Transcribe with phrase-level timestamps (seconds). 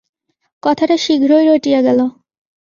[0.63, 1.99] কথাটা শীঘ্রই রটিয়া গেল।